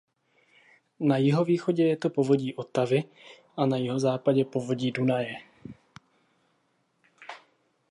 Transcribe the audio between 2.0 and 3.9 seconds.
povodí Otavy a na